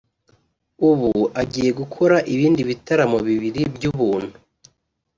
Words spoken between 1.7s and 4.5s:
gukora ibindi bitaramo bibiri by’ubuntu